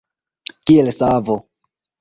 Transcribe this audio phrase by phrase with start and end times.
[0.63, 1.37] Kiel savo.